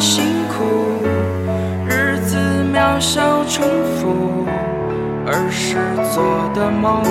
[0.00, 1.02] 辛苦，
[1.88, 2.36] 日子
[2.72, 3.64] 渺小重
[3.96, 4.46] 复，
[5.26, 5.76] 儿时
[6.14, 7.02] 做的梦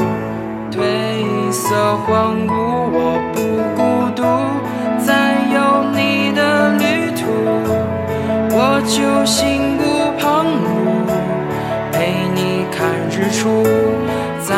[0.72, 0.82] 褪
[1.52, 2.50] 色荒芜。
[2.94, 3.36] 我不
[3.76, 3.80] 孤
[4.16, 4.23] 独，
[5.05, 5.55] 在有
[5.91, 6.40] 你的
[6.77, 7.27] 旅途，
[8.52, 9.82] 我就心无
[10.18, 11.12] 旁骛，
[11.91, 11.96] 陪
[12.34, 13.63] 你看日出，
[14.41, 14.55] 在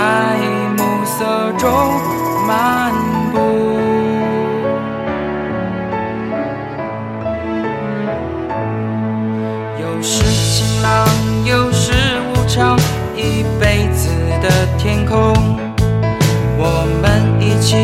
[0.77, 1.67] 暮色中
[2.47, 2.93] 漫
[10.01, 11.07] 是晴朗，
[11.45, 11.91] 有时
[12.29, 12.77] 无常，
[13.15, 14.09] 一辈子
[14.41, 15.33] 的天空。
[16.57, 17.75] 我们一起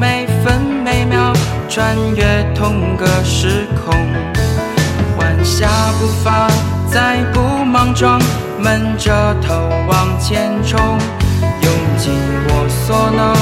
[0.00, 1.32] 每分每秒
[1.68, 3.94] 穿越同个时空，
[5.16, 5.68] 缓下
[5.98, 6.48] 步伐，
[6.90, 8.20] 再不莽撞，
[8.58, 9.54] 闷着头
[9.88, 10.80] 往前冲，
[11.40, 12.12] 用尽
[12.48, 13.34] 我所能，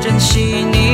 [0.00, 0.89] 珍惜你。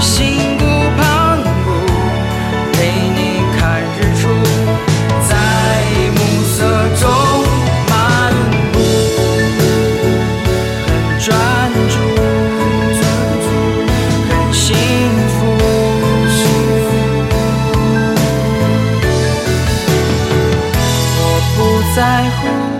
[0.00, 0.64] 心不
[0.96, 1.46] 旁骛，
[2.72, 3.18] 陪你
[3.58, 4.28] 看日出，
[5.28, 5.30] 在
[6.14, 6.56] 暮色
[7.00, 7.02] 中
[7.88, 7.92] 漫
[8.72, 8.76] 步，
[10.86, 11.26] 很专
[11.88, 11.94] 注，
[14.28, 14.64] 很幸
[15.34, 15.38] 福，
[21.18, 21.20] 我
[21.56, 21.58] 不
[21.96, 21.98] 在
[22.40, 22.75] 乎。